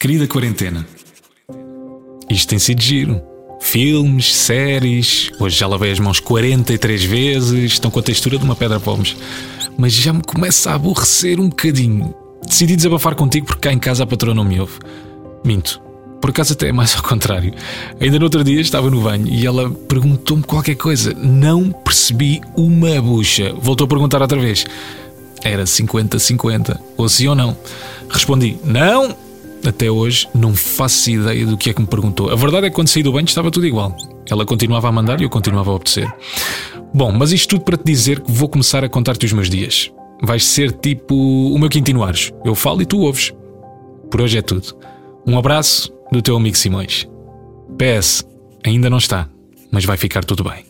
Querida 0.00 0.28
quarentena, 0.28 0.86
isto 2.30 2.48
tem 2.48 2.58
sido 2.60 2.80
giro. 2.80 3.20
Filmes, 3.60 4.32
séries, 4.32 5.32
hoje 5.40 5.58
já 5.58 5.66
lavei 5.66 5.90
as 5.90 5.98
mãos 5.98 6.20
43 6.20 7.02
vezes, 7.02 7.72
estão 7.72 7.90
com 7.90 7.98
a 7.98 8.02
textura 8.02 8.38
de 8.38 8.44
uma 8.44 8.54
pedra 8.54 8.78
pomes. 8.78 9.16
Mas 9.76 9.92
já 9.92 10.12
me 10.12 10.22
começa 10.22 10.70
a 10.70 10.74
aborrecer 10.74 11.40
um 11.40 11.48
bocadinho. 11.48 12.14
Decidi 12.46 12.76
desabafar 12.76 13.16
contigo 13.16 13.46
porque 13.46 13.68
cá 13.68 13.72
em 13.72 13.78
casa 13.80 14.04
a 14.04 14.06
patroa 14.06 14.36
não 14.36 14.44
me 14.44 14.60
ouve. 14.60 14.78
Minto. 15.44 15.82
Por 16.20 16.30
acaso 16.30 16.52
até 16.52 16.68
é 16.68 16.72
mais 16.72 16.94
ao 16.94 17.02
contrário. 17.02 17.52
Ainda 18.00 18.20
no 18.20 18.26
outro 18.26 18.44
dia 18.44 18.60
estava 18.60 18.88
no 18.88 19.00
banho 19.00 19.26
e 19.26 19.44
ela 19.44 19.68
perguntou-me 19.68 20.44
qualquer 20.44 20.76
coisa. 20.76 21.12
Não 21.14 21.72
percebi 21.72 22.40
uma 22.56 23.02
bucha. 23.02 23.52
Voltou 23.60 23.84
a 23.86 23.88
perguntar 23.88 24.22
outra 24.22 24.38
vez. 24.38 24.64
Era 25.42 25.64
50-50. 25.64 26.78
Ou 26.96 27.08
sim 27.08 27.26
ou 27.26 27.34
não. 27.34 27.56
Respondi: 28.08 28.56
Não! 28.62 29.27
Até 29.66 29.90
hoje 29.90 30.28
não 30.34 30.54
faço 30.54 31.10
ideia 31.10 31.44
do 31.44 31.56
que 31.56 31.70
é 31.70 31.74
que 31.74 31.80
me 31.80 31.86
perguntou. 31.86 32.30
A 32.30 32.36
verdade 32.36 32.66
é 32.66 32.70
que 32.70 32.76
quando 32.76 32.88
saí 32.88 33.02
do 33.02 33.12
banho 33.12 33.24
estava 33.24 33.50
tudo 33.50 33.66
igual. 33.66 33.96
Ela 34.30 34.44
continuava 34.44 34.88
a 34.88 34.92
mandar 34.92 35.20
e 35.20 35.24
eu 35.24 35.30
continuava 35.30 35.70
a 35.70 35.74
obedecer. 35.74 36.12
Bom, 36.94 37.12
mas 37.12 37.32
isto 37.32 37.50
tudo 37.50 37.64
para 37.64 37.76
te 37.76 37.84
dizer 37.84 38.20
que 38.20 38.30
vou 38.30 38.48
começar 38.48 38.84
a 38.84 38.88
contar-te 38.88 39.26
os 39.26 39.32
meus 39.32 39.50
dias. 39.50 39.92
Vais 40.22 40.44
ser 40.44 40.72
tipo 40.72 41.14
o 41.14 41.58
meu 41.58 41.68
Quintino 41.68 42.02
Ares. 42.02 42.32
Eu 42.44 42.54
falo 42.54 42.82
e 42.82 42.86
tu 42.86 43.00
ouves. 43.00 43.32
Por 44.10 44.22
hoje 44.22 44.38
é 44.38 44.42
tudo. 44.42 44.76
Um 45.26 45.38
abraço 45.38 45.92
do 46.10 46.22
teu 46.22 46.36
amigo 46.36 46.56
Simões. 46.56 47.06
PS, 47.76 48.24
ainda 48.64 48.88
não 48.88 48.98
está, 48.98 49.28
mas 49.70 49.84
vai 49.84 49.96
ficar 49.96 50.24
tudo 50.24 50.42
bem. 50.44 50.64